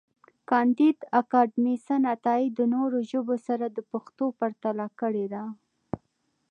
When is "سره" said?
3.47-3.65